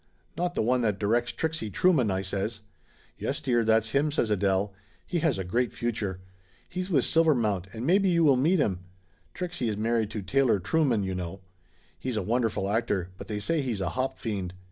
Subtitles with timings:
[0.35, 2.61] "Not the one that directs Trixie Trueman!" I says.
[3.19, 4.73] "Yes, dear, that's him," says Adele.
[5.05, 6.21] "He has a great future.
[6.67, 8.79] He's with Silvermount and maybe you will meet him.
[9.35, 11.41] Trixie is married to Taylor Trueman, you know.
[11.99, 14.55] He's a wonderful actor but they say he's a hop fiend.